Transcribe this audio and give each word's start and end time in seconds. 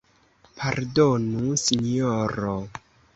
Pardonu 0.61 1.43
Sinjoro! 1.65 2.55